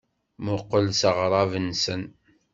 [0.41, 2.03] Mmuqqel s aɣrab-nsen.